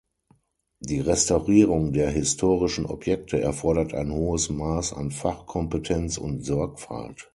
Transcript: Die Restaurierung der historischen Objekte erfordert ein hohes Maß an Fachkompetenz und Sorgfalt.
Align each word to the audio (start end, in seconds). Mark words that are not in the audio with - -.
Die 0.79 0.99
Restaurierung 0.99 1.93
der 1.93 2.09
historischen 2.09 2.87
Objekte 2.87 3.39
erfordert 3.39 3.93
ein 3.93 4.11
hohes 4.11 4.49
Maß 4.49 4.93
an 4.93 5.11
Fachkompetenz 5.11 6.17
und 6.17 6.43
Sorgfalt. 6.43 7.29